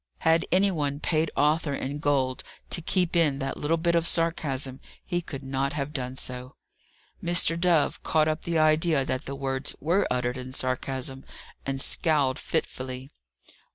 [0.21, 4.79] Had any one paid Arthur in gold to keep in that little bit of sarcasm,
[5.05, 6.55] he could not have done so.
[7.23, 7.55] Mr.
[7.59, 11.23] Dove caught up the idea that the words were uttered in sarcasm,
[11.67, 13.11] and scowled fitfully.